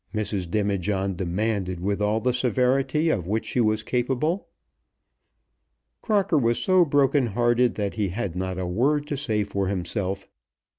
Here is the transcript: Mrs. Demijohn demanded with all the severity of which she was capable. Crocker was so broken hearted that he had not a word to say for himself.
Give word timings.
Mrs. 0.15 0.49
Demijohn 0.49 1.15
demanded 1.15 1.79
with 1.79 2.01
all 2.01 2.19
the 2.19 2.33
severity 2.33 3.09
of 3.09 3.27
which 3.27 3.45
she 3.45 3.61
was 3.61 3.83
capable. 3.83 4.47
Crocker 6.01 6.39
was 6.39 6.57
so 6.57 6.83
broken 6.85 7.27
hearted 7.27 7.75
that 7.75 7.93
he 7.93 8.09
had 8.09 8.35
not 8.35 8.57
a 8.57 8.65
word 8.65 9.05
to 9.05 9.15
say 9.15 9.43
for 9.43 9.67
himself. 9.67 10.27